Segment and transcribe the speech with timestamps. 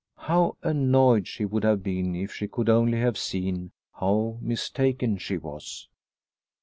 [0.17, 5.37] How annoyed she would have been if she could only have seen how mistaken she
[5.37, 5.89] was.